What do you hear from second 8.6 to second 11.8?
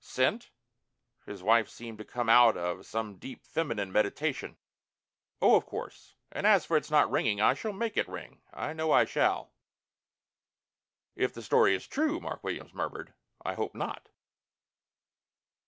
know I shall." "If the story